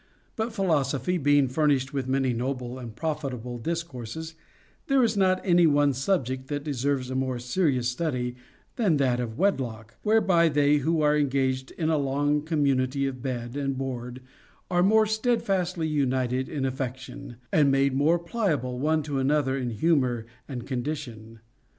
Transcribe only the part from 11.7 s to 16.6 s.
in a long community of bed and board are more steadfastly united